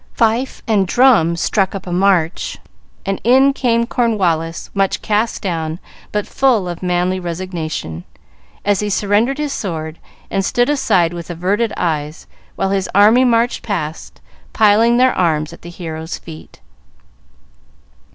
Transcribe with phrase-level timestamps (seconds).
[0.13, 2.57] Fife and drum struck up a march,
[3.05, 5.77] and in came Cornwallis, much cast down
[6.11, 8.03] but full of manly resignation,
[8.65, 9.99] as he surrendered his sword,
[10.31, 12.25] and stood aside with averted eyes
[12.55, 14.21] while his army marched past,
[14.53, 16.61] piling their arms at the hero's feet.